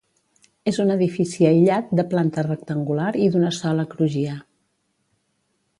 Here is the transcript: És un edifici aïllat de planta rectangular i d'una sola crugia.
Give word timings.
És 0.69 0.77
un 0.83 0.93
edifici 0.93 1.47
aïllat 1.49 1.91
de 1.99 2.07
planta 2.15 2.45
rectangular 2.49 3.13
i 3.27 3.29
d'una 3.35 3.53
sola 3.61 3.87
crugia. 3.95 4.41